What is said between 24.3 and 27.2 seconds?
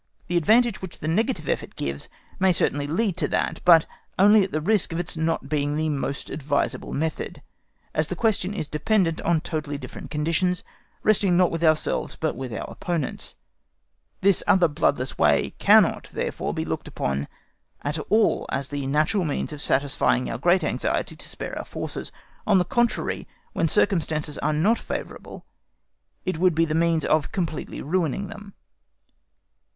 are not favourable, it would be the means